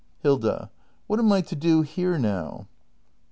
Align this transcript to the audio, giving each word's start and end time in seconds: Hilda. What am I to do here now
Hilda. 0.23 0.71
What 1.05 1.19
am 1.19 1.31
I 1.31 1.41
to 1.41 1.55
do 1.55 1.83
here 1.83 2.17
now 2.17 2.65